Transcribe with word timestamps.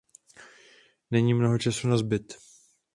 Není 1.11 1.33
mnoho 1.33 1.57
času 1.57 1.87
nazbyt. 1.87 2.33